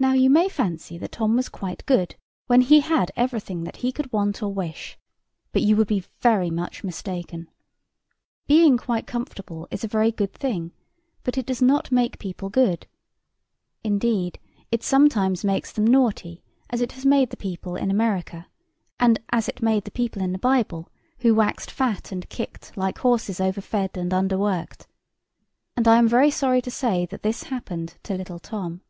[0.00, 2.14] Now you may fancy that Tom was quite good,
[2.46, 4.96] when he had everything that he could want or wish:
[5.50, 7.50] but you would be very much mistaken.
[8.46, 10.70] Being quite comfortable is a very good thing;
[11.24, 12.86] but it does not make people good.
[13.82, 14.38] Indeed,
[14.70, 18.46] it sometimes makes them naughty, as it has made the people in America;
[19.00, 20.88] and as it made the people in the Bible,
[21.22, 24.86] who waxed fat and kicked, like horses overfed and underworked.
[25.76, 28.82] And I am very sorry to say that this happened to little Tom.